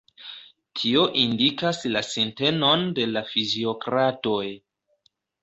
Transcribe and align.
Tio 0.79 1.03
indikas 1.23 1.81
la 1.97 2.01
sintenon 2.07 2.87
de 3.01 3.07
la 3.13 3.25
fiziokratoj. 3.35 4.43